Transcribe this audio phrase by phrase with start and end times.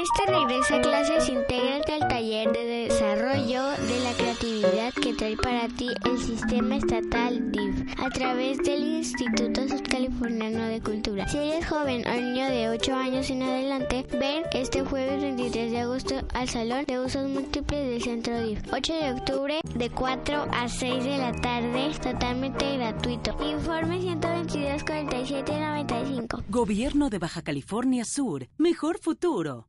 [0.00, 5.66] Este regreso a clases, intégrate al taller de desarrollo de la creatividad que trae para
[5.66, 11.26] ti el Sistema Estatal DIF a través del Instituto Californiano de Cultura.
[11.26, 15.80] Si eres joven o niño de 8 años en adelante, ven este jueves 23 de
[15.80, 18.60] agosto al Salón de Usos Múltiples del Centro DIF.
[18.72, 23.36] 8 de octubre de 4 a 6 de la tarde, totalmente gratuito.
[23.44, 26.44] Informe 122 47 95.
[26.48, 28.46] Gobierno de Baja California Sur.
[28.58, 29.68] Mejor futuro.